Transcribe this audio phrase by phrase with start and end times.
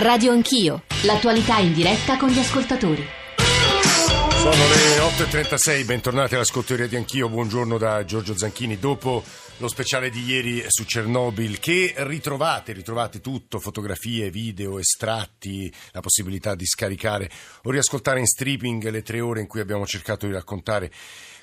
[0.00, 3.04] Radio Anch'io, l'attualità in diretta con gli ascoltatori.
[3.36, 8.78] Sono le 8.36, bentornati all'ascolto di Radio Anch'io, buongiorno da Giorgio Zanchini.
[8.78, 9.24] Dopo
[9.56, 16.54] lo speciale di ieri su Chernobyl, che ritrovate, ritrovate tutto, fotografie, video, estratti, la possibilità
[16.54, 17.28] di scaricare
[17.64, 20.92] o riascoltare in streaming le tre ore in cui abbiamo cercato di raccontare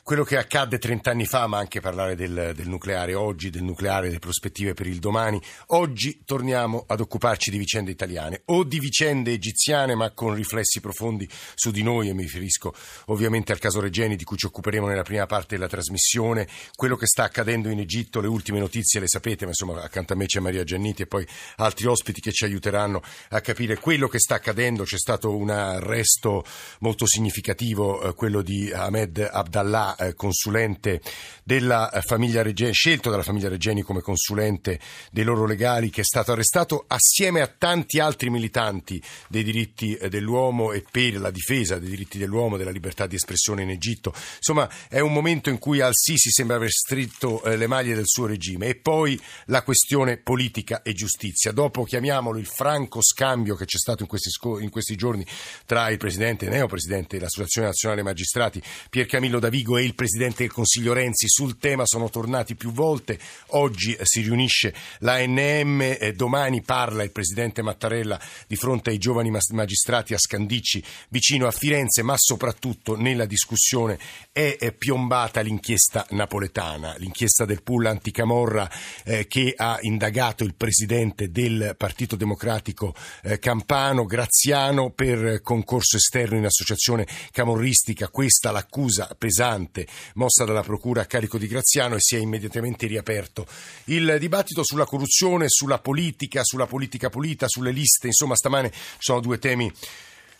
[0.05, 4.05] quello che accadde 30 anni fa, ma anche parlare del, del, nucleare oggi, del nucleare,
[4.05, 5.41] delle prospettive per il domani.
[5.69, 11.27] Oggi torniamo ad occuparci di vicende italiane o di vicende egiziane, ma con riflessi profondi
[11.55, 12.75] su di noi, e mi riferisco
[13.05, 16.47] ovviamente al caso Regeni, di cui ci occuperemo nella prima parte della trasmissione.
[16.75, 20.15] Quello che sta accadendo in Egitto, le ultime notizie le sapete, ma insomma accanto a
[20.15, 21.25] me c'è Maria Gianniti e poi
[21.55, 24.83] altri ospiti che ci aiuteranno a capire quello che sta accadendo.
[24.83, 26.45] C'è stato un arresto
[26.81, 31.01] molto significativo, eh, quello di Ahmed Abdallah eh, consulente
[31.43, 34.79] della eh, famiglia Regeni, scelto dalla famiglia Regeni come consulente
[35.11, 40.09] dei loro legali, che è stato arrestato assieme a tanti altri militanti dei diritti eh,
[40.09, 44.13] dell'uomo e per la difesa dei diritti dell'uomo, della libertà di espressione in Egitto.
[44.37, 48.67] Insomma, è un momento in cui Al-Sisi sembra aver stretto le maglie del suo regime
[48.67, 51.51] e poi la questione politica e giustizia.
[51.51, 54.29] Dopo chiamiamolo il franco scambio che c'è stato in questi,
[54.61, 55.25] in questi giorni
[55.65, 60.51] tra il presidente e neopresidente dell'Associazione Nazionale Magistrati Pier Camillo Davigo e il presidente del
[60.51, 63.19] Consiglio Renzi sul tema sono tornati più volte.
[63.49, 70.13] Oggi eh, si riunisce l'ANM, domani parla il presidente Mattarella di fronte ai giovani magistrati
[70.13, 73.99] a Scandicci vicino a Firenze, ma soprattutto nella discussione
[74.31, 78.69] è piombata l'inchiesta napoletana, l'inchiesta del pool anticamorra
[79.03, 86.37] eh, che ha indagato il presidente del Partito Democratico eh, Campano, Graziano, per concorso esterno
[86.37, 88.09] in associazione camorristica.
[88.09, 89.74] Questa l'accusa pesante
[90.13, 93.47] mossa dalla Procura a carico di Graziano e si è immediatamente riaperto.
[93.85, 99.39] Il dibattito sulla corruzione, sulla politica, sulla politica pulita, sulle liste, insomma stamane sono due
[99.39, 99.71] temi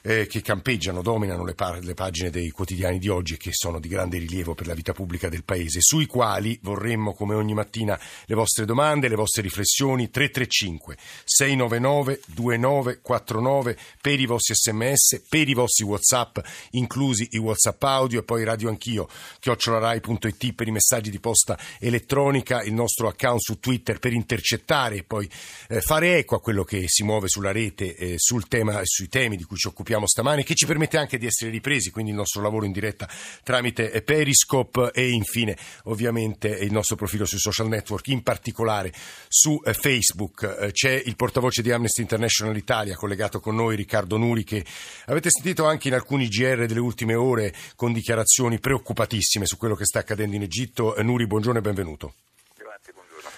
[0.05, 3.79] eh, che campeggiano, dominano le, par- le, pagine dei quotidiani di oggi e che sono
[3.79, 7.99] di grande rilievo per la vita pubblica del Paese, sui quali vorremmo, come ogni mattina,
[8.25, 15.53] le vostre domande, le vostre riflessioni, 335 699 2949 per i vostri sms, per i
[15.55, 16.38] vostri whatsapp,
[16.71, 22.61] inclusi i whatsapp audio e poi radio anch'io, chiocciolarai.it per i messaggi di posta elettronica,
[22.61, 25.27] il nostro account su Twitter per intercettare e poi
[25.69, 29.35] eh, fare eco a quello che si muove sulla rete eh, sul tema, sui temi
[29.35, 32.17] di cui ci occupiamo sviluppiamo stamani, che ci permette anche di essere ripresi, quindi il
[32.17, 33.09] nostro lavoro in diretta
[33.44, 38.91] tramite Periscope e infine ovviamente il nostro profilo sui social network, in particolare
[39.28, 40.57] su eh, Facebook.
[40.59, 44.66] Eh, c'è il portavoce di Amnesty International Italia collegato con noi, Riccardo Nuri, che
[45.06, 49.85] avete sentito anche in alcuni GR delle ultime ore con dichiarazioni preoccupatissime su quello che
[49.85, 50.95] sta accadendo in Egitto.
[50.95, 52.13] Eh, Nuri, buongiorno e benvenuto.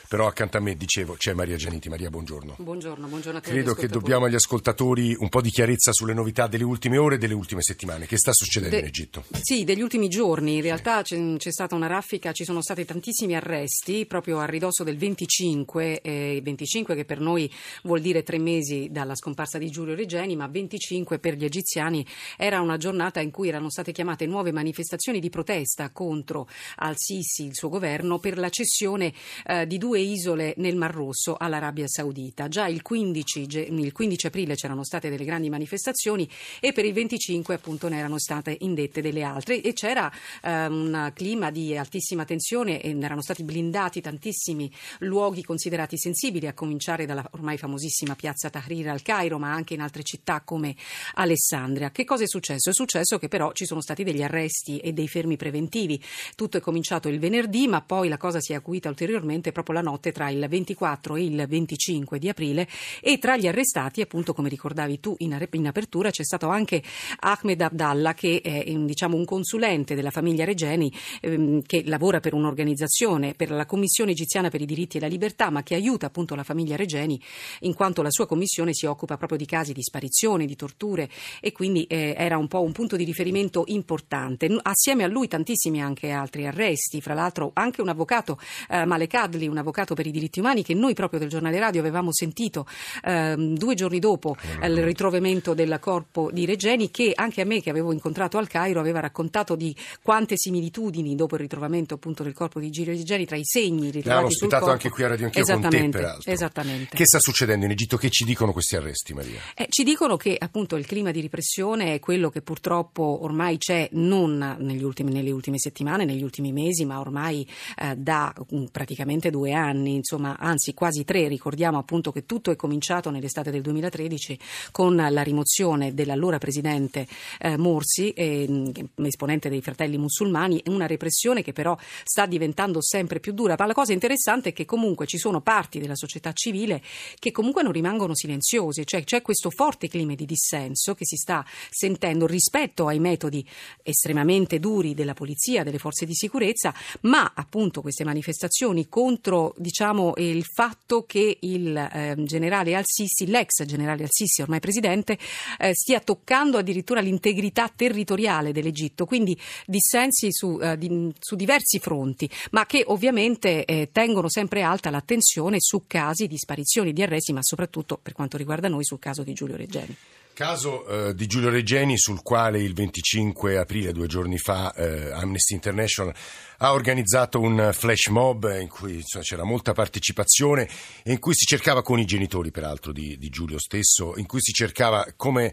[0.07, 1.89] Però accanto a me, dicevo, c'è Maria Gianiti.
[1.89, 2.55] Maria, buongiorno.
[2.59, 3.49] Buongiorno, buongiorno a te.
[3.49, 7.17] Credo che dobbiamo agli ascoltatori un po' di chiarezza sulle novità delle ultime ore e
[7.17, 8.05] delle ultime settimane.
[8.05, 9.25] Che sta succedendo De- in Egitto?
[9.41, 10.55] Sì, degli ultimi giorni.
[10.55, 14.85] In realtà c'è, c'è, stata una raffica, ci sono stati tantissimi arresti proprio a ridosso
[14.85, 17.51] del 25, eh, 25 che per noi
[17.83, 22.05] vuol dire tre mesi dalla scomparsa di Giulio Regeni, ma 25 per gli egiziani
[22.37, 26.47] era una giornata in cui erano state chiamate nuove manifestazioni di protesta contro
[26.77, 29.11] Al-Sisi, il suo governo, per la cessione
[29.45, 32.47] eh, di due due isole nel Mar Rosso all'Arabia Saudita.
[32.47, 37.55] Già il 15, il 15 aprile c'erano state delle grandi manifestazioni e per il 25
[37.55, 40.11] appunto ne erano state indette delle altre e c'era
[40.43, 46.53] eh, un clima di altissima tensione e erano stati blindati tantissimi luoghi considerati sensibili, a
[46.53, 50.75] cominciare dalla ormai famosissima piazza Tahrir al Cairo, ma anche in altre città come
[51.15, 51.89] Alessandria.
[51.89, 52.69] Che cosa è successo?
[52.69, 56.01] È successo che però ci sono stati degli arresti e dei fermi preventivi.
[56.35, 59.85] Tutto è cominciato il venerdì, ma poi la cosa si è acuita ulteriormente proprio la
[59.87, 62.67] notte tra il 24 e il 25 di aprile
[63.01, 66.83] e tra gli arrestati, appunto come ricordavi tu in, in apertura, c'è stato anche
[67.19, 73.33] Ahmed Abdallah che è diciamo, un consulente della famiglia Regeni ehm, che lavora per un'organizzazione,
[73.33, 76.43] per la Commissione egiziana per i diritti e la libertà, ma che aiuta appunto la
[76.43, 77.19] famiglia Regeni
[77.61, 81.09] in quanto la sua commissione si occupa proprio di casi di sparizione, di torture
[81.39, 84.47] e quindi eh, era un po' un punto di riferimento importante.
[84.61, 89.47] Assieme a lui tantissimi anche altri arresti, fra l'altro anche un avvocato, eh, Malek Adli,
[89.47, 92.65] un avvocato avvocato per i diritti umani che noi proprio del giornale radio avevamo sentito
[93.03, 97.61] ehm, due giorni dopo eh, il ritrovamento del corpo di Regeni che anche a me
[97.61, 102.33] che avevo incontrato al Cairo aveva raccontato di quante similitudini dopo il ritrovamento appunto del
[102.33, 105.45] corpo di Giro Regeni tra i segni ritrovati L'abbiamo ospitato anche qui a Radio Anch'io
[105.45, 106.31] con te peraltro.
[106.31, 106.95] Esattamente.
[106.95, 107.97] Che sta succedendo in Egitto?
[107.97, 109.39] Che ci dicono questi arresti Maria?
[109.55, 113.89] Eh, ci dicono che appunto il clima di repressione è quello che purtroppo ormai c'è
[113.93, 117.47] non ultimi, nelle ultime settimane, negli ultimi mesi, ma ormai
[117.77, 121.27] eh, da um, praticamente due anni anni, insomma, anzi quasi tre.
[121.27, 124.39] Ricordiamo appunto che tutto è cominciato nell'estate del 2013
[124.71, 127.07] con la rimozione dell'allora presidente
[127.39, 133.33] eh, Morsi, eh, esponente dei fratelli musulmani, una repressione che però sta diventando sempre più
[133.33, 133.55] dura.
[133.57, 136.81] Ma la cosa interessante è che comunque ci sono parti della società civile
[137.19, 141.45] che comunque non rimangono silenziose, cioè c'è questo forte clima di dissenso che si sta
[141.69, 143.45] sentendo rispetto ai metodi
[143.83, 150.43] estremamente duri della polizia, delle forze di sicurezza, ma appunto queste manifestazioni contro diciamo, il
[150.43, 155.17] fatto che il eh, generale Al-Sisi, l'ex generale Al-Sisi, ormai presidente,
[155.59, 162.29] eh, stia toccando addirittura l'integrità territoriale dell'Egitto, quindi dissensi su, eh, di, su diversi fronti,
[162.51, 167.41] ma che ovviamente eh, tengono sempre alta l'attenzione su casi di sparizioni, di arresti, ma
[167.41, 169.95] soprattutto per quanto riguarda noi sul caso di Giulio Reggeni.
[170.37, 175.55] Caso eh, di Giulio Reggeni sul quale il 25 aprile, due giorni fa, eh, Amnesty
[175.55, 176.13] International
[176.57, 180.69] ha organizzato un flash mob in cui insomma, c'era molta partecipazione
[181.01, 184.39] e in cui si cercava con i genitori peraltro di, di Giulio stesso, in cui
[184.39, 185.51] si cercava come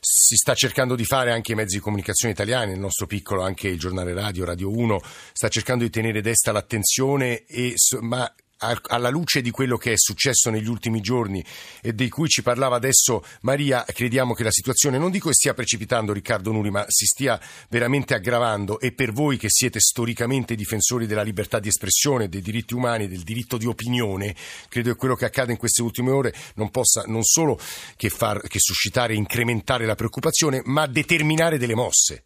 [0.00, 3.68] si sta cercando di fare anche i mezzi di comunicazione italiani, il nostro piccolo, anche
[3.68, 5.00] il giornale radio, Radio 1,
[5.32, 8.28] sta cercando di tenere desta l'attenzione, e, ma
[8.58, 11.44] alla luce di quello che è successo negli ultimi giorni
[11.82, 15.54] e di cui ci parlava adesso Maria, crediamo che la situazione, non dico che stia
[15.54, 21.06] precipitando Riccardo Nuri, ma si stia veramente aggravando e per voi che siete storicamente difensori
[21.06, 24.34] della libertà di espressione, dei diritti umani, del diritto di opinione,
[24.68, 27.58] credo che quello che accade in queste ultime ore non possa non solo
[27.96, 32.24] che, far, che suscitare e incrementare la preoccupazione, ma determinare delle mosse.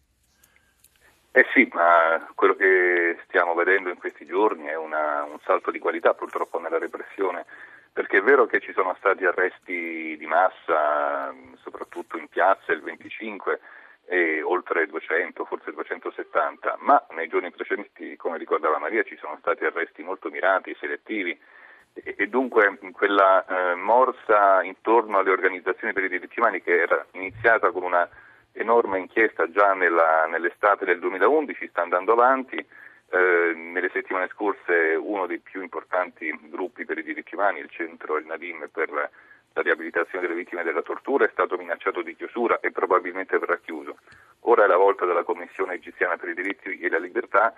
[1.38, 5.79] Eh sì, ma quello che stiamo vedendo in questi giorni è una, un salto di
[5.79, 7.46] qualità purtroppo nella repressione,
[7.93, 11.32] perché è vero che ci sono stati arresti di massa,
[11.62, 13.61] soprattutto in piazza il 25,
[14.06, 19.64] e oltre 200, forse 270, ma nei giorni precedenti, come ricordava Maria, ci sono stati
[19.64, 21.38] arresti molto mirati, selettivi.
[21.93, 27.06] E, e dunque quella eh, morsa intorno alle organizzazioni per i diritti umani che era
[27.12, 28.08] iniziata con una
[28.58, 32.56] enorme inchiesta già nella, nell'estate del 2011, sta andando avanti.
[33.10, 38.19] Eh, nelle settimane scorse uno dei più importanti gruppi per i diritti umani, il centro,
[38.19, 39.08] il Nadim per la
[39.62, 43.96] riabilitazione delle vittime della tortura, è stato minacciato di chiusura e probabilmente verrà chiuso.
[44.40, 47.54] Ora è la volta della Commissione egiziana per i diritti e la libertà,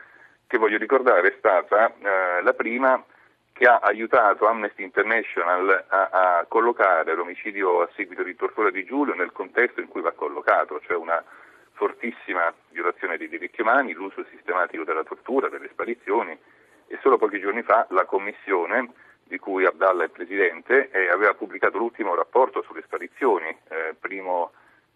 [0.47, 3.05] che voglio ricordare è stata eh, la prima
[3.53, 9.15] che ha aiutato Amnesty International a, a, collocare l'omicidio a seguito di tortura di Giulio
[9.15, 9.89] nel contesto in
[10.61, 11.23] collocato, cioè una
[11.73, 16.37] fortissima violazione dei diritti umani, l'uso sistematico della tortura, delle sparizioni
[16.87, 18.93] e solo pochi giorni fa la Commissione
[19.23, 24.51] di cui Abdallah è presidente eh, aveva pubblicato l'ultimo rapporto sulle sparizioni, eh, primo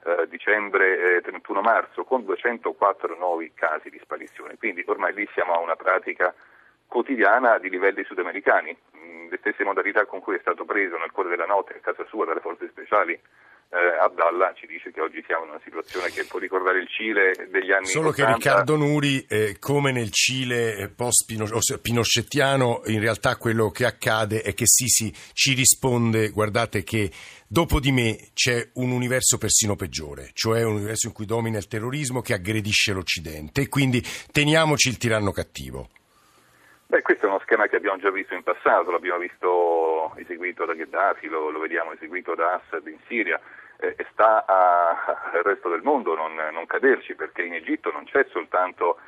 [0.05, 4.57] eh, dicembre 31 marzo, con 204 nuovi casi di sparizione.
[4.59, 6.35] Quindi ormai lì siamo a una pratica
[6.87, 8.77] quotidiana di livelli sudamericani.
[8.97, 12.05] Mm, le stesse modalità con cui è stato preso nel cuore della notte a casa
[12.07, 13.19] sua dalle forze speciali
[13.75, 17.33] eh, Abdallah ci dice che oggi siamo in una situazione che può ricordare il Cile
[17.51, 18.33] degli anni Solo 80.
[18.33, 24.55] che Riccardo Nuri, eh, come nel Cile eh, post-pinochettiano, in realtà quello che accade è
[24.55, 27.11] che Sisi ci risponde, guardate che
[27.49, 31.67] dopo di me c'è un universo persino peggiore, cioè un universo in cui domina il
[31.67, 34.01] terrorismo che aggredisce l'Occidente e quindi
[34.31, 35.89] teniamoci il tiranno cattivo.
[36.87, 40.75] Beh, questo è uno schema che abbiamo già visto in passato, l'abbiamo visto eseguito da
[40.75, 43.41] Gheddafi, lo, lo vediamo eseguito da Assad in Siria
[43.79, 48.99] eh, sta al resto del mondo non, non, caderci perché in Egitto non c'è soltanto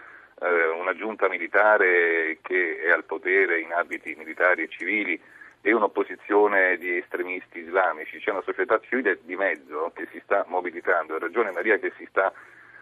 [0.41, 5.21] eh, una giunta militare che è al potere in abiti militari e civili
[5.61, 11.17] e un'opposizione di estremisti islamici, c'è una società civile di mezzo che si sta mobilitando,
[11.17, 12.33] ha ragione Maria che si sta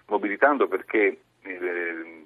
[0.07, 2.25] mobilitando perché eh,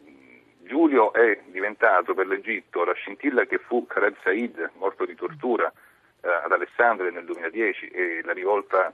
[0.63, 5.73] Giulio è diventato per l'Egitto la scintilla che fu Khaled Said, morto di tortura
[6.21, 8.93] eh, ad Alessandria nel 2010 e la rivolta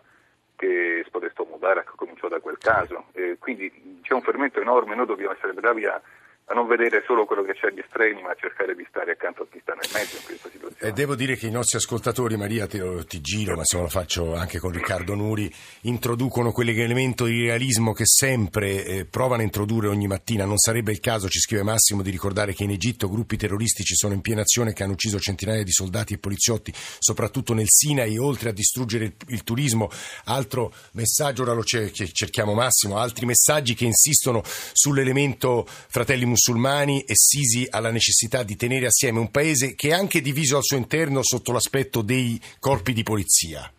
[0.57, 3.07] che spodestò Mubarak cominciò da quel caso.
[3.13, 6.01] Eh, quindi c'è un fermento enorme, noi dobbiamo essere bravi a
[6.47, 9.45] a non vedere solo quello che c'è agli estremi, ma a cercare di stare accanto
[9.45, 10.93] a chi sta nel mezzo in questa situazione.
[10.93, 14.35] E devo dire che i nostri ascoltatori, Maria, ti, ti giro, ma se lo faccio
[14.35, 15.51] anche con Riccardo Nuri,
[15.83, 20.45] introducono quell'elemento di realismo che sempre eh, provano a introdurre ogni mattina.
[20.45, 24.13] Non sarebbe il caso, ci scrive Massimo, di ricordare che in Egitto gruppi terroristici sono
[24.13, 28.51] in piena azione che hanno ucciso centinaia di soldati e poliziotti, soprattutto nel Sinai, oltre
[28.51, 29.89] a distruggere il, il turismo.
[30.25, 37.67] Altro messaggio, ora lo cerchiamo Massimo, altri messaggi che insistono sull'elemento fratelli musulmani e Sisi
[37.71, 41.53] alla necessità di tenere assieme un paese che è anche diviso al suo interno sotto
[41.53, 43.73] l'aspetto dei corpi di polizia.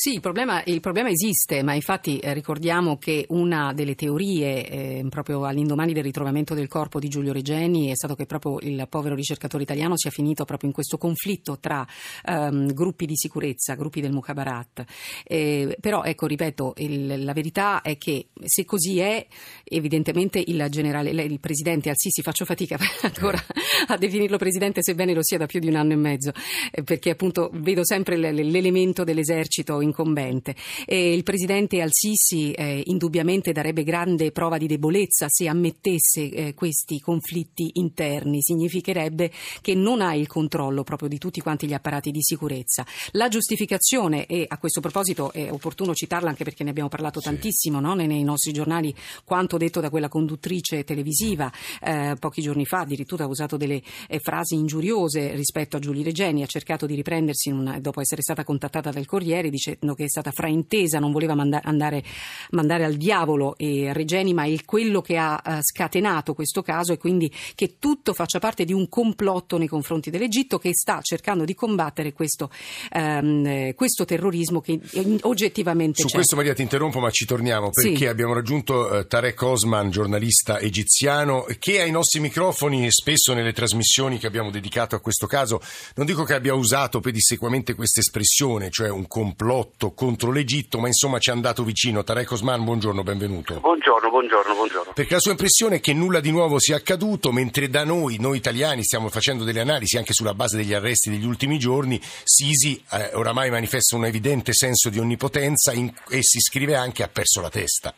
[0.00, 5.06] Sì, il problema, il problema esiste, ma infatti eh, ricordiamo che una delle teorie eh,
[5.10, 9.16] proprio all'indomani del ritrovamento del corpo di Giulio Regeni è stato che proprio il povero
[9.16, 11.84] ricercatore italiano sia finito proprio in questo conflitto tra
[12.24, 14.84] ehm, gruppi di sicurezza, gruppi del Mukhabarat.
[15.24, 19.26] Eh, però ecco, ripeto, il, la verità è che se così è,
[19.64, 23.44] evidentemente il generale, il presidente Al-Sisi, faccio fatica ancora
[23.88, 26.30] a definirlo presidente, sebbene lo sia da più di un anno e mezzo,
[26.70, 30.54] eh, perché appunto vedo sempre l'elemento dell'esercito incombente.
[30.86, 37.00] E il presidente Al-Sisi eh, indubbiamente darebbe grande prova di debolezza se ammettesse eh, questi
[37.00, 39.30] conflitti interni, significherebbe
[39.60, 42.86] che non ha il controllo proprio di tutti quanti gli apparati di sicurezza.
[43.12, 47.26] La giustificazione, e a questo proposito è opportuno citarla anche perché ne abbiamo parlato sì.
[47.26, 47.94] tantissimo no?
[47.94, 51.50] nei, nei, nostri giornali, quanto detto da quella conduttrice televisiva
[51.82, 56.42] eh, pochi giorni fa, addirittura ha usato delle eh, frasi ingiuriose rispetto a Giulio Regeni,
[56.42, 60.30] ha cercato di riprendersi una, dopo essere stata contattata dal Corriere dicendo che è stata
[60.32, 62.02] fraintesa, non voleva manda- andare,
[62.50, 66.98] mandare al diavolo e Regeni, ma è quello che ha uh, scatenato questo caso e
[66.98, 71.54] quindi che tutto faccia parte di un complotto nei confronti dell'Egitto che sta cercando di
[71.54, 72.50] combattere questo,
[72.92, 74.80] um, questo terrorismo che
[75.22, 76.14] oggettivamente Su c'è.
[76.14, 78.06] questo Maria ti interrompo ma ci torniamo perché sì.
[78.06, 84.26] abbiamo raggiunto uh, Tarek Osman, giornalista egiziano, che ai nostri microfoni spesso nelle trasmissioni che
[84.26, 85.60] abbiamo dedicato a questo caso,
[85.94, 91.18] non dico che abbia usato pedissequamente questa espressione, cioè un complotto contro l'Egitto, ma insomma
[91.18, 92.04] ci è andato vicino.
[92.04, 93.60] Tarek Osman, buongiorno, benvenuto.
[93.60, 94.92] Buongiorno, buongiorno, buongiorno.
[94.92, 98.36] Perché la sua impressione è che nulla di nuovo sia accaduto, mentre da noi, noi
[98.36, 103.10] italiani, stiamo facendo delle analisi anche sulla base degli arresti degli ultimi giorni, Sisi eh,
[103.14, 107.50] oramai manifesta un evidente senso di onnipotenza in, e si scrive anche ha perso la
[107.50, 107.94] testa.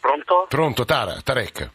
[0.00, 0.46] Pronto?
[0.48, 1.70] Pronto, Tara, Tarek.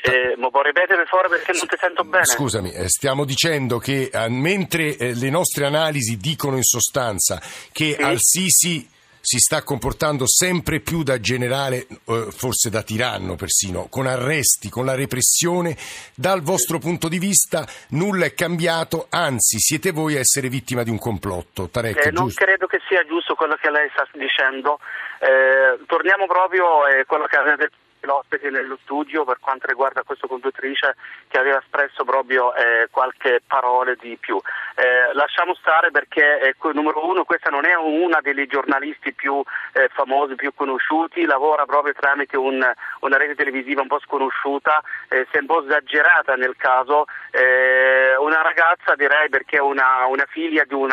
[0.00, 2.24] Eh, ma può ripetere favore perché non ti sento bene?
[2.24, 7.40] Scusami, eh, stiamo dicendo che eh, mentre eh, le nostre analisi dicono in sostanza
[7.72, 8.02] che sì?
[8.02, 8.88] Al-Sisi
[9.20, 11.86] si sta comportando sempre più da generale,
[12.30, 15.76] forse da tiranno persino, con arresti, con la repressione,
[16.14, 20.88] dal vostro punto di vista nulla è cambiato, anzi siete voi a essere vittima di
[20.88, 21.68] un complotto.
[21.68, 24.78] Tarek, eh, non credo che sia giusto quello che lei sta dicendo.
[25.18, 30.26] Eh, torniamo proprio a quello che aveva detto l'ospite nello studio per quanto riguarda questa
[30.26, 30.96] conduttrice
[31.28, 34.40] che aveva espresso proprio eh, qualche parola di più.
[34.74, 39.88] Eh, lasciamo stare perché, eh, numero uno, questa non è una dei giornalisti più eh,
[39.92, 42.64] famosi, più conosciuti, lavora proprio tramite un,
[43.00, 48.16] una rete televisiva un po' sconosciuta, eh, si è un po' esagerata nel caso, eh,
[48.18, 50.90] una ragazza direi perché è una, una figlia di un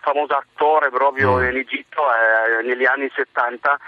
[0.00, 1.44] famoso attore proprio mm.
[1.44, 2.02] in Egitto
[2.62, 3.78] negli anni 70,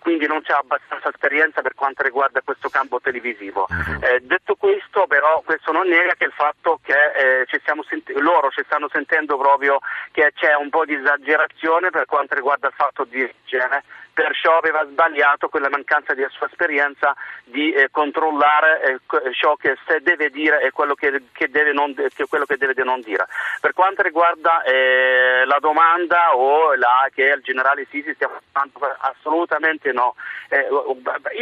[0.00, 3.66] quindi non c'è abbastanza esperienza per quanto riguarda questo campo televisivo.
[3.68, 3.98] Uh-huh.
[4.00, 8.50] Eh, detto questo, però, questo non nega che il fatto che eh, ci senti- loro
[8.50, 9.78] ci stanno sentendo proprio
[10.12, 13.82] che c'è un po' di esagerazione per quanto riguarda il fatto di genere
[14.12, 20.00] perciò aveva sbagliato quella mancanza di sua esperienza di eh, controllare eh, ciò che se
[20.00, 23.26] deve dire e quello che, che, deve non, che quello che deve non dire.
[23.60, 29.92] Per quanto riguarda eh, la domanda o la, che il generale Sisi stia facendo, assolutamente
[29.92, 30.14] no.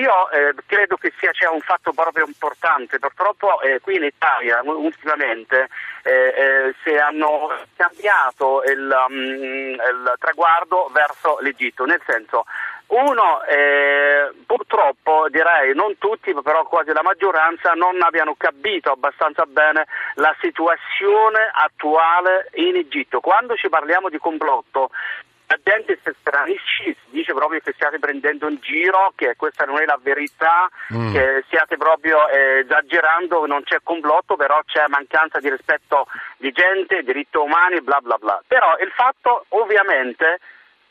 [0.01, 4.05] Eh, io eh, credo che sia c'è un fatto proprio importante, purtroppo eh, qui in
[4.05, 5.69] Italia ultimamente
[6.83, 12.47] si hanno cambiato il, um, il traguardo verso l'Egitto, nel senso
[12.91, 19.87] uno, eh, purtroppo direi non tutti, però quasi la maggioranza non abbiano capito abbastanza bene
[20.15, 23.21] la situazione attuale in Egitto.
[23.21, 24.91] Quando ci parliamo di complotto,
[25.51, 29.81] la gente si stranisce, si dice proprio che stiate prendendo in giro, che questa non
[29.81, 31.13] è la verità, mm.
[31.13, 37.03] che stiate proprio eh, esagerando, non c'è complotto, però c'è mancanza di rispetto di gente,
[37.03, 38.41] diritti umani, bla bla bla.
[38.47, 40.39] Però il fatto ovviamente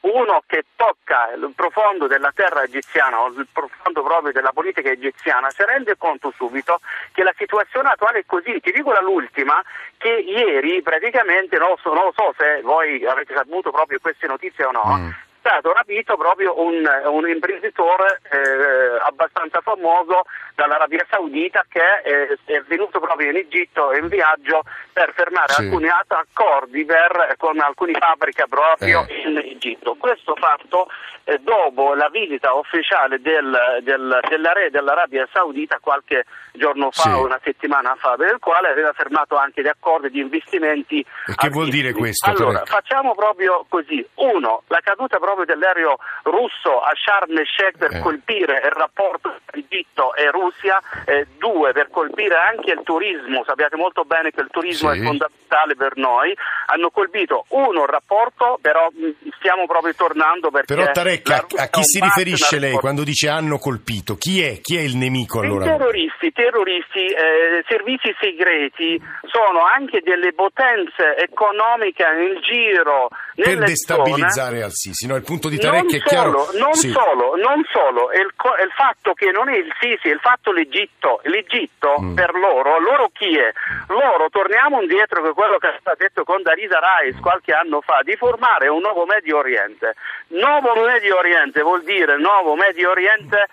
[0.02, 5.50] uno che tocca il profondo della terra egiziana o il profondo proprio della politica egiziana
[5.50, 6.80] si rende conto subito
[7.12, 8.60] che la situazione attuale è così.
[8.62, 9.62] Ti dico l'ultima
[9.98, 14.72] che ieri praticamente, non, so, non so se voi avete saputo proprio queste notizie o
[14.72, 15.10] no, mm
[15.50, 23.00] stato rapito proprio un, un imprenditore eh, abbastanza famoso dall'Arabia Saudita che eh, è venuto
[23.00, 24.62] proprio in Egitto in viaggio
[24.94, 25.62] per fermare sì.
[25.64, 29.28] alcuni accordi per, con alcune fabbriche proprio eh.
[29.28, 29.96] in Egitto.
[29.98, 30.88] Questo fatto
[31.24, 37.10] eh, dopo la visita ufficiale del, del, della re dell'Arabia Saudita qualche giorno fa, sì.
[37.10, 41.00] una settimana fa, per il quale aveva fermato anche gli accordi di investimenti.
[41.00, 42.30] E che vuol dire questo?
[42.30, 44.06] Allora, facciamo proprio così.
[44.16, 48.00] Uno, la caduta proprio proprio dell'aereo russo a Sharm el Sheikh per eh.
[48.00, 53.78] colpire il rapporto tra Egitto e Russia, eh, due per colpire anche il turismo, sappiate
[53.78, 55.00] molto bene che il turismo sì.
[55.00, 56.36] è fondamentale per noi,
[56.68, 58.90] hanno colpito uno il rapporto, però
[59.38, 60.74] stiamo proprio tornando perché...
[60.74, 64.16] Però Tarek, a, chi si riferisce lei quando dice hanno colpito?
[64.16, 64.60] Chi è?
[64.62, 65.66] Chi è il nemico allora?
[65.66, 74.64] I terroristi, terroristi eh, servizi segreti sono anche delle potenze economiche in giro per destabilizzare
[74.64, 75.16] Al-Sisi, no?
[75.16, 76.50] Il punto di Tarek è chiaro.
[76.58, 76.90] Non sì.
[76.90, 80.20] solo, non solo, è il, è il, fatto che non è il Sisi, è il
[80.20, 81.22] fatto l'Egitto.
[81.24, 82.16] L'Egitto mm.
[82.16, 83.54] per loro, loro chi è?
[83.90, 88.02] Loro, torniamo indietro che quello che è stato detto con Darisa Rais qualche anno fa,
[88.04, 89.94] di formare un nuovo Medio Oriente.
[90.30, 93.48] Nuovo Medio Oriente vuol dire nuovo Medio Oriente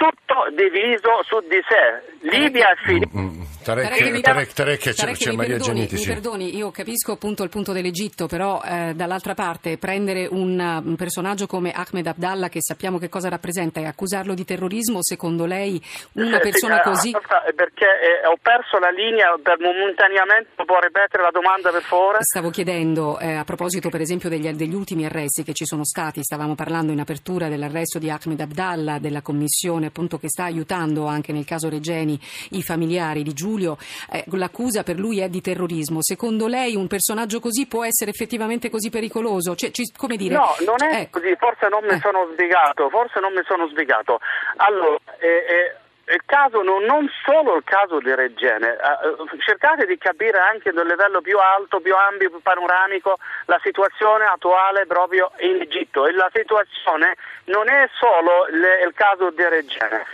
[0.00, 2.00] tutto diviso su di sé.
[2.22, 3.22] Libia e Filippine.
[3.22, 3.42] Mm, mm.
[3.62, 5.96] Tarek, Tarek, Tarek, c'è, c'è Maria Giannetti.
[5.96, 10.96] Mi perdoni, io capisco appunto il punto dell'Egitto, però eh, dall'altra parte prendere un, un,
[10.96, 15.80] personaggio come Ahmed Abdallah, che sappiamo che cosa rappresenta, e accusarlo di terrorismo, secondo lei
[16.14, 17.10] una sì, persona sì, così...
[17.54, 22.18] Perché eh, ho perso la linea per momentaneamente, può ripetere la domanda per favore?
[22.22, 26.22] Stavo chiedendo, eh, a proposito per esempio degli, degli, ultimi arresti che ci sono stati,
[26.22, 31.32] stavamo parlando in apertura dell'arresto di Ahmed Abdallah, della commissione appunto che sta aiutando anche
[31.32, 32.18] nel caso Regeni
[32.50, 33.76] i familiari di Giulio.
[34.10, 35.98] Eh, l'accusa per lui è di terrorismo.
[36.00, 39.54] Secondo lei un personaggio così può essere effettivamente così pericoloso?
[39.54, 40.34] Cioè, ci, come dire?
[40.34, 41.20] No, non è ecco.
[41.20, 42.00] così, forse non mi eh.
[42.00, 44.20] sono spiegato, forse non mi sono spiegato.
[44.56, 45.79] Allora, eh, eh
[46.12, 50.82] il caso, non, non, solo il caso di Regene, eh, cercate di capire anche a
[50.82, 56.30] livello più alto, più ampio, più panoramico la situazione attuale proprio in Egitto e la
[56.32, 60.04] situazione non è solo le, il caso di Regene.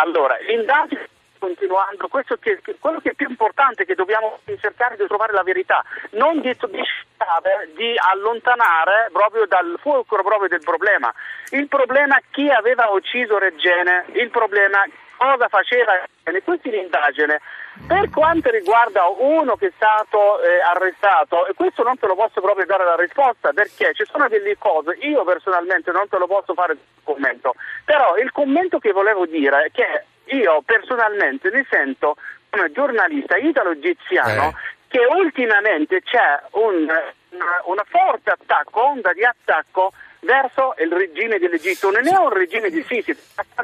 [0.00, 1.08] Allora, l'indagine
[1.42, 5.32] continuando, questo che, che, quello che è più importante è che dobbiamo cercare di trovare
[5.32, 6.82] la verità, non di, di,
[7.74, 11.12] di allontanare proprio dal fulcro proprio del problema.
[11.50, 14.84] Il problema chi aveva ucciso Regene, il problema
[15.22, 15.92] cosa faceva
[16.42, 17.40] questa è l'indagine.
[17.86, 22.40] Per quanto riguarda uno che è stato eh, arrestato, e questo non te lo posso
[22.40, 26.54] proprio dare la risposta perché ci sono delle cose, io personalmente non te lo posso
[26.54, 30.04] fare il commento, però il commento che volevo dire è che
[30.36, 32.16] io personalmente mi sento
[32.50, 34.54] come giornalista italo-egiziano eh.
[34.88, 39.92] che ultimamente c'è un, una, una forte attacco, onda di attacco
[40.24, 43.14] verso il regime dell'Egitto, non è un regime di Sisi.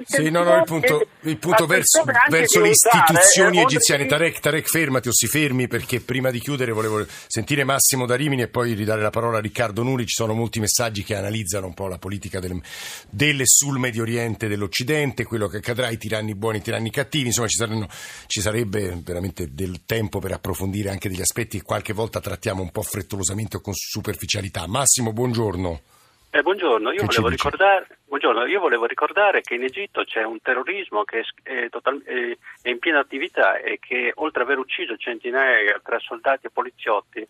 [0.04, 4.06] Sì, no, no, il punto, il punto verso, verso le istituzioni egiziane.
[4.06, 8.42] Tarek, Tarek, fermati o si fermi perché prima di chiudere volevo sentire Massimo da Rimini
[8.42, 10.06] e poi ridare la parola a Riccardo Nuri.
[10.06, 12.60] Ci sono molti messaggi che analizzano un po' la politica del,
[13.08, 17.26] delle sul Medio Oriente dell'Occidente, quello che accadrà, i tiranni buoni, i tiranni cattivi.
[17.26, 17.86] Insomma, ci, saranno,
[18.26, 22.70] ci sarebbe veramente del tempo per approfondire anche degli aspetti che qualche volta trattiamo un
[22.70, 24.66] po' frettolosamente o con superficialità.
[24.66, 25.80] Massimo, buongiorno.
[26.30, 26.92] Eh, buongiorno.
[26.92, 27.34] Io volevo,
[28.04, 28.44] buongiorno.
[28.44, 32.98] Io volevo, ricordare che in Egitto c'è un terrorismo che è, total, è, in piena
[32.98, 37.26] attività e che oltre ad aver ucciso centinaia tra soldati e poliziotti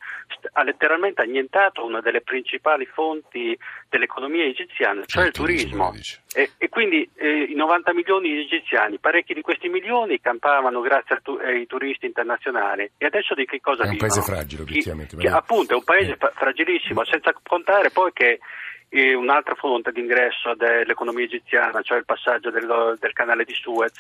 [0.53, 3.57] ha letteralmente annientato una delle principali fonti
[3.89, 5.95] dell'economia egiziana, cioè il turismo.
[6.35, 11.21] E, e, quindi eh, i 90 milioni di egiziani, parecchi di questi milioni campavano grazie
[11.23, 12.91] tu, ai turisti internazionali.
[12.99, 14.01] E adesso di che cosa vivono?
[14.01, 15.17] È un paese fragile, obiettivamente.
[15.17, 16.31] Che, appunto, è un paese eh.
[16.35, 18.41] fragilissimo, senza contare poi che
[18.91, 23.93] e un'altra fonte di ingresso dell'economia egiziana, cioè il passaggio del, del, canale di Suez,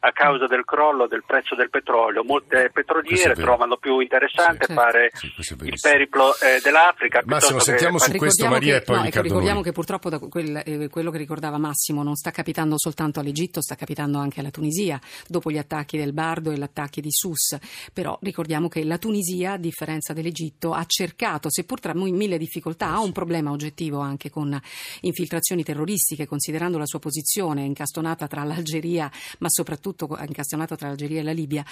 [0.00, 2.22] a causa del crollo del prezzo del petrolio.
[2.24, 7.22] Molte petroliere trovano più interessante sì, fare sì, il periplo eh, dell'Africa.
[7.24, 8.10] Massimo, sentiamo che...
[8.10, 11.18] su questo Maria che, e poi no, ecco, Ricordiamo che purtroppo quel, eh, quello che
[11.18, 15.96] ricordava Massimo non sta capitando soltanto all'Egitto, sta capitando anche alla Tunisia, dopo gli attacchi
[15.96, 17.56] del Bardo e gli attacchi di Sus.
[17.92, 23.00] Però ricordiamo che la Tunisia, a differenza dell'Egitto, ha cercato, seppur tra mille difficoltà, ha
[23.00, 24.60] un problema oggettivo anche con
[25.02, 31.22] infiltrazioni terroristiche, considerando la sua posizione incastonata tra l'Algeria, ma soprattutto incastonata tra l'Algeria e
[31.22, 31.64] la Libia,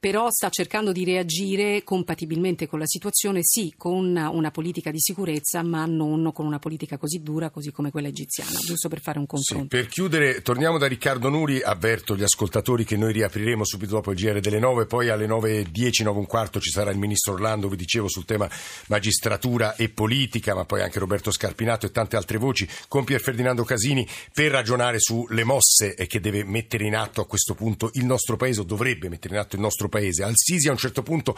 [0.00, 5.62] però sta cercando di reagire compatibilmente con la situazione, sì, con una politica di sicurezza,
[5.62, 9.26] ma non con una politica così dura, così come quella egiziana, giusto per fare un
[9.26, 9.76] confronto.
[9.76, 14.12] Sì, per chiudere, torniamo da Riccardo Nuri, avverto gli ascoltatori che noi riapriremo subito dopo
[14.12, 17.68] il GR delle 9, poi alle 9.10, 9 un quarto ci sarà il ministro Orlando,
[17.68, 18.48] vi dicevo, sul tema
[18.88, 23.64] magistratura e politica, ma poi anche Roberto Scarpinato e tante altre voci con Pier Ferdinando
[23.64, 28.36] Casini per ragionare sulle mosse che deve mettere in atto a questo punto il nostro
[28.36, 30.22] paese o dovrebbe mettere in atto il nostro paese.
[30.22, 31.36] Al-Sisi a un certo punto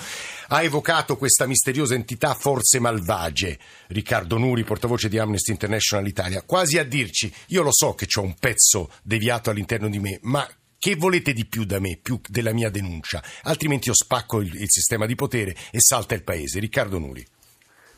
[0.48, 3.58] ha evocato questa misteriosa entità forze malvagie.
[3.88, 8.22] Riccardo Nuri, portavoce di Amnesty International Italia, quasi a dirci io lo so che ho
[8.22, 10.46] un pezzo deviato all'interno di me, ma
[10.78, 13.22] che volete di più da me, più della mia denuncia?
[13.42, 16.60] Altrimenti io spacco il, il sistema di potere e salta il paese.
[16.60, 17.26] Riccardo Nuri.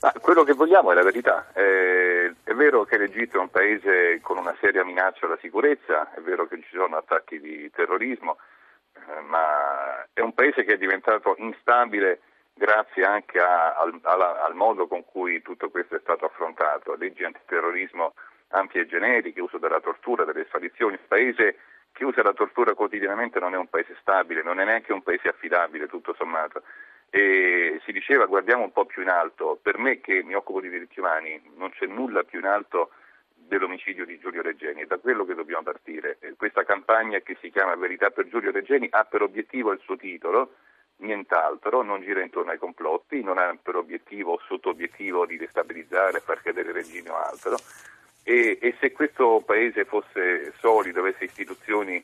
[0.02, 1.48] Ma quello che vogliamo è la verità.
[1.52, 6.20] Eh, è vero che l'Egitto è un paese con una seria minaccia alla sicurezza, è
[6.20, 8.38] vero che ci sono attacchi di terrorismo,
[8.94, 12.20] eh, ma è un paese che è diventato instabile
[12.54, 17.24] grazie anche a, al, alla, al, modo con cui tutto questo è stato affrontato, leggi
[17.24, 18.14] antiterrorismo
[18.48, 20.96] ampie e generiche, uso della tortura, delle sparizioni.
[20.98, 21.58] Un paese
[21.92, 25.28] che usa la tortura quotidianamente non è un paese stabile, non è neanche un paese
[25.28, 26.62] affidabile, tutto sommato
[27.10, 30.70] e si diceva guardiamo un po' più in alto, per me che mi occupo di
[30.70, 32.90] diritti umani non c'è nulla più in alto
[33.34, 36.18] dell'omicidio di Giulio Reggeni, è da quello che dobbiamo partire.
[36.36, 40.54] Questa campagna che si chiama Verità per Giulio Reggeni ha per obiettivo il suo titolo,
[40.98, 46.40] nient'altro, non gira intorno ai complotti, non ha per obiettivo o sotto-obiettivo di destabilizzare, far
[46.42, 47.56] cadere il regime o altro.
[48.22, 52.02] E, e se questo paese fosse solido, avesse istituzioni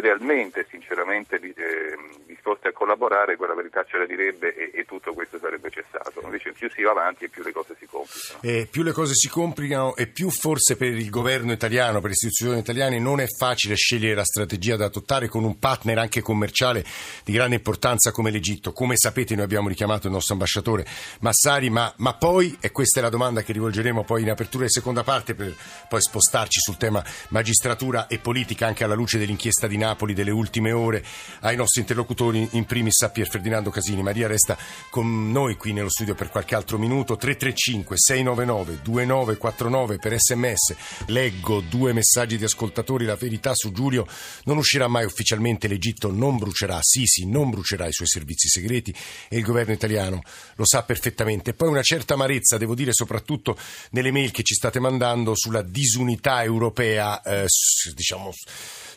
[0.00, 1.96] realmente, sinceramente eh,
[2.26, 6.20] disposti a collaborare, quella verità ce la direbbe e, e, tutto questo sarebbe cessato.
[6.22, 8.40] Invece più si va avanti e più le cose si complicano.
[8.40, 12.12] E più le cose si complicano e più forse per il governo italiano, per le
[12.12, 16.84] istituzioni italiane non è facile scegliere la strategia da adottare con un partner anche commerciale
[17.24, 18.72] di grande importanza come l'Egitto.
[18.72, 20.86] Come sapete noi abbiamo richiamato il nostro ambasciatore
[21.20, 24.70] Massari, ma, ma poi, e questa è la domanda che rivolgeremo poi in apertura di
[24.70, 25.54] seconda parte per
[25.88, 30.30] poi spostarci sul tema magistratura e politica anche alla luce dell'inchiesta di Napoli Napoli delle
[30.30, 31.02] ultime ore
[31.40, 34.02] ai nostri interlocutori, in primis a Pier Ferdinando Casini.
[34.02, 34.56] Maria resta
[34.90, 37.16] con noi qui nello studio per qualche altro minuto.
[37.16, 40.74] 335 699 2949 per sms.
[41.06, 43.06] Leggo due messaggi di ascoltatori.
[43.06, 44.06] La verità su Giulio
[44.44, 45.68] non uscirà mai ufficialmente.
[45.68, 48.94] L'Egitto non brucerà, Sisi non brucerà i suoi servizi segreti
[49.28, 50.22] e il governo italiano
[50.56, 51.54] lo sa perfettamente.
[51.54, 53.56] Poi una certa amarezza, devo dire, soprattutto
[53.92, 57.46] nelle mail che ci state mandando sulla disunità europea, eh,
[57.94, 58.32] diciamo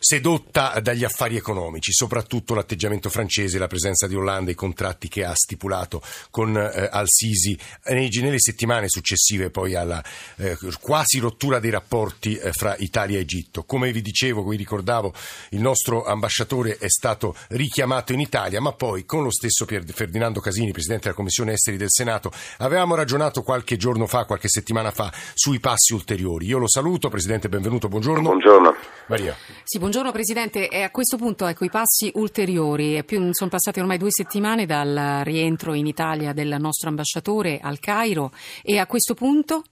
[0.02, 5.32] sedotta dagli affari economici, soprattutto l'atteggiamento francese, la presenza di Hollande, i contratti che ha
[5.32, 10.02] stipulato con eh, Al-Sisi nelle settimane successive poi alla
[10.36, 13.62] eh, quasi rottura dei rapporti eh, fra Italia e Egitto.
[13.62, 15.14] Come vi dicevo, vi ricordavo,
[15.50, 20.40] il nostro ambasciatore è stato richiamato in Italia, ma poi con lo stesso Pier Ferdinando
[20.40, 25.12] Casini, Presidente della Commissione Esteri del Senato, avevamo ragionato qualche giorno fa, qualche settimana fa,
[25.34, 26.46] sui passi ulteriori.
[26.46, 28.22] Io lo saluto, Presidente, benvenuto, buongiorno.
[28.22, 28.74] Buongiorno.
[29.06, 29.36] Maria.
[29.64, 30.68] Sì, buongiorno Presidente.
[30.68, 33.04] E a questo punto ecco, i passi ulteriori.
[33.04, 38.30] Più, sono passate ormai due settimane dal rientro in Italia del nostro ambasciatore al Cairo
[38.62, 39.64] e a questo punto?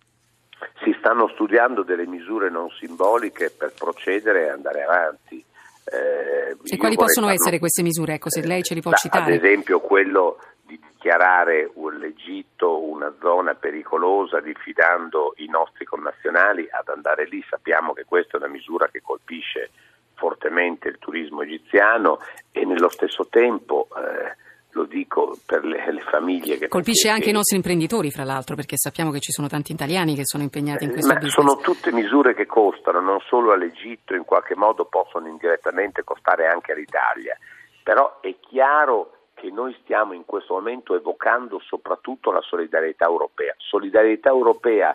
[0.84, 5.42] Si stanno studiando delle misure non simboliche per procedere e andare avanti.
[5.84, 7.40] Eh, e quali possono farlo...
[7.40, 8.14] essere queste misure?
[8.14, 9.34] Ecco, se lei ce li può citare.
[9.34, 17.42] Ad esempio quello dichiarare l'Egitto una zona pericolosa diffidando i nostri connazionali ad andare lì.
[17.48, 19.70] Sappiamo che questa è una misura che colpisce
[20.20, 22.18] fortemente il turismo egiziano
[22.52, 24.36] e nello stesso tempo, eh,
[24.72, 26.68] lo dico per le, le famiglie che...
[26.68, 30.14] Colpisce anche che, i nostri imprenditori, fra l'altro, perché sappiamo che ci sono tanti italiani
[30.14, 31.34] che sono impegnati in questo eh, business.
[31.34, 36.72] Sono tutte misure che costano, non solo all'Egitto, in qualche modo possono indirettamente costare anche
[36.72, 37.36] all'Italia.
[37.82, 43.54] Però è chiaro che noi stiamo in questo momento evocando soprattutto la solidarietà europea.
[43.56, 44.94] Solidarietà europea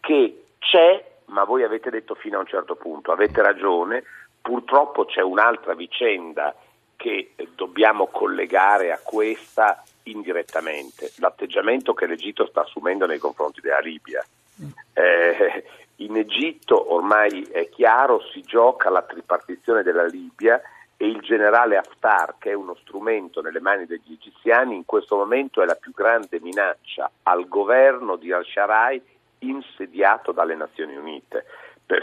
[0.00, 4.04] che c'è, ma voi avete detto fino a un certo punto, avete ragione,
[4.46, 6.54] purtroppo c'è un'altra vicenda
[6.94, 14.24] che dobbiamo collegare a questa indirettamente, l'atteggiamento che l'Egitto sta assumendo nei confronti della Libia.
[14.92, 15.64] Eh,
[15.96, 20.62] in Egitto ormai è chiaro, si gioca la tripartizione della Libia
[20.96, 25.60] e il generale Haftar, che è uno strumento nelle mani degli egiziani, in questo momento
[25.60, 29.02] è la più grande minaccia al governo di al-Sharai
[29.40, 31.44] insediato dalle Nazioni Unite.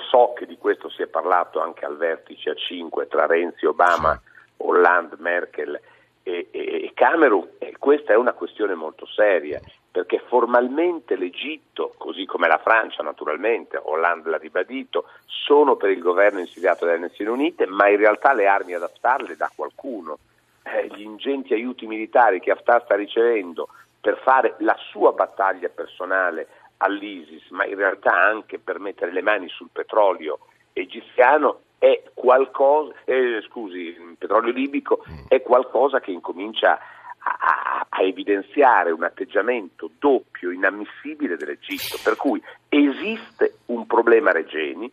[0.10, 4.20] So che di questo si è parlato anche al vertice a 5 tra Renzi, Obama,
[4.58, 5.80] Hollande, Merkel
[6.24, 9.60] e, e, e Cameron e questa è una questione molto seria
[9.94, 16.40] perché formalmente l'Egitto, così come la Francia naturalmente, Hollande l'ha ribadito, sono per il governo
[16.40, 20.18] insediato dalle Nazioni Unite, ma in realtà le armi ad Haftar le dà qualcuno.
[20.64, 23.68] Eh, gli ingenti aiuti militari che Haftar sta ricevendo
[24.02, 26.48] per fare la sua battaglia personale
[26.84, 30.40] all'ISIS, ma in realtà anche per mettere le mani sul petrolio
[30.74, 36.80] egiziano, è qualcosa, eh, scusi, il petrolio libico è qualcosa che incomincia
[37.18, 44.90] a, a, evidenziare un atteggiamento doppio, inammissibile dell'Egitto, per cui esiste un problema Regeni,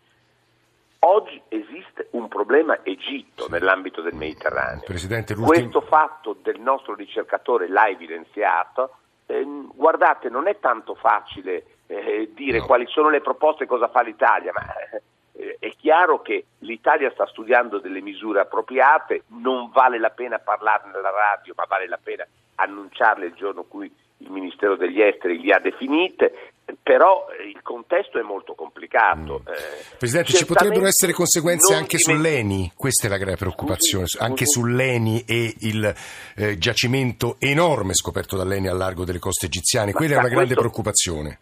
[1.00, 4.83] oggi esiste un problema Egitto nell'ambito del Mediterraneo.
[5.46, 12.59] Questo fatto del nostro ricercatore l'ha evidenziato, eh, guardate non è tanto facile eh, dire
[12.59, 12.66] no.
[12.66, 14.62] quali sono le proposte e cosa fa l'Italia, ma
[15.33, 20.92] eh, è chiaro che l'Italia sta studiando delle misure appropriate, non vale la pena parlarne
[20.94, 22.24] alla radio, ma vale la pena
[22.55, 28.18] annunciarle il giorno in cui il Ministero degli Esteri li ha definite, però il contesto
[28.18, 29.42] è molto complicato.
[29.42, 29.53] Mm.
[29.53, 34.44] Eh, Presidente, ci potrebbero essere conseguenze anche sull'ENI, questa è la grave preoccupazione, scusi, anche
[34.44, 34.61] scusi.
[34.61, 35.94] sull'ENI e il
[36.37, 40.61] eh, giacimento enorme scoperto dall'ENI a largo delle coste egiziane, quella è una grande questo,
[40.61, 41.38] preoccupazione.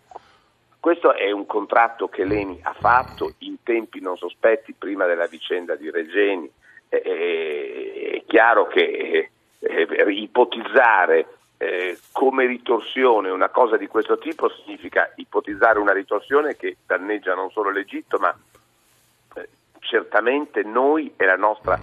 [0.80, 5.74] Questo è un contratto che l'ENI ha fatto in tempi non sospetti prima della vicenda
[5.74, 6.50] di Regeni.
[6.88, 11.26] Eh, è chiaro che eh, ipotizzare
[11.58, 17.50] eh, come ritorsione una cosa di questo tipo significa ipotizzare una ritorsione che danneggia non
[17.50, 18.34] solo l'Egitto, ma
[19.34, 19.48] eh,
[19.80, 21.78] certamente noi e la nostra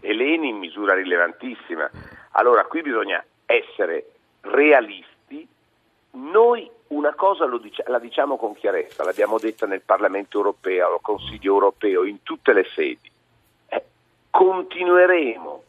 [0.00, 1.90] Eleni in misura rilevantissima.
[2.32, 4.06] Allora qui bisogna essere
[4.40, 5.46] realisti.
[6.12, 6.70] Noi
[7.00, 12.04] una cosa dic- la diciamo con chiarezza, l'abbiamo detta nel Parlamento europeo, al Consiglio europeo,
[12.04, 13.10] in tutte le sedi.
[13.68, 13.84] Eh,
[14.28, 15.62] continueremo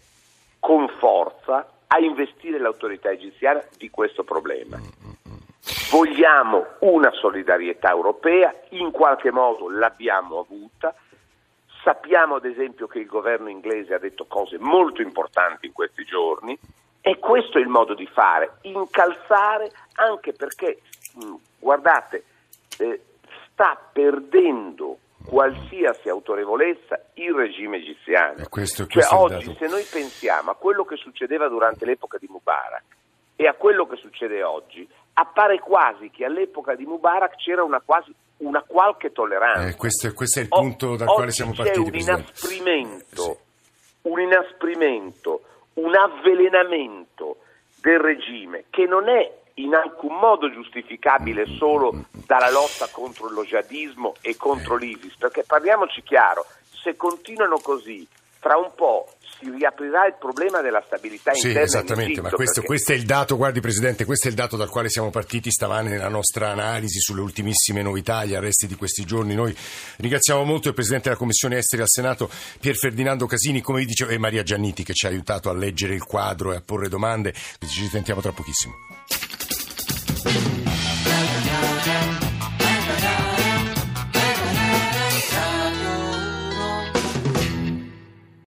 [0.60, 4.78] con forza a investire l'autorità egiziana di questo problema.
[5.90, 10.94] Vogliamo una solidarietà europea, in qualche modo l'abbiamo avuta.
[11.82, 16.58] Sappiamo ad esempio che il governo inglese ha detto cose molto importanti in questi giorni
[17.02, 20.82] e questo è il modo di fare, incalzare anche perché,
[21.60, 22.24] guardate,
[22.78, 23.02] eh,
[23.52, 28.46] sta perdendo qualsiasi autorevolezza il regime egiziano.
[28.50, 32.84] Questo, questo cioè, oggi se noi pensiamo a quello che succedeva durante l'epoca di Mubarak
[33.36, 38.14] e a quello che succede oggi, appare quasi che all'epoca di Mubarak c'era una, quasi,
[38.38, 39.68] una qualche tolleranza.
[39.68, 41.82] Eh, questo, questo, è il punto o, dal quale siamo partiti.
[41.82, 43.38] C'è un inasprimento, sì.
[44.04, 45.42] un inasprimento,
[45.74, 47.38] un avvelenamento
[47.82, 54.16] del regime che non è in alcun modo giustificabile solo dalla lotta contro lo jihadismo
[54.22, 58.08] e contro l'ISIS, perché parliamoci chiaro, se continuano così,
[58.40, 59.08] fra un po'
[59.42, 61.68] si riaprirà il problema della stabilità sì, interna.
[61.68, 62.68] Sì, esattamente, ma questo, perché...
[62.68, 65.90] questo, è il dato, guardi Presidente, questo è il dato dal quale siamo partiti stamane
[65.90, 69.34] nella nostra analisi sulle ultimissime novità, gli arresti di questi giorni.
[69.36, 69.56] Noi
[69.98, 74.12] ringraziamo molto il Presidente della Commissione Esteri al Senato, Pier Ferdinando Casini, come vi dicevo,
[74.12, 77.34] e Maria Gianniti che ci ha aiutato a leggere il quadro e a porre domande.
[77.34, 78.74] Ci sentiamo tra pochissimo.
[80.34, 80.71] thank you.